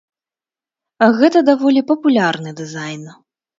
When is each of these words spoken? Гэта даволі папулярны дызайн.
Гэта 1.19 1.45
даволі 1.51 1.85
папулярны 1.93 2.57
дызайн. 2.63 3.09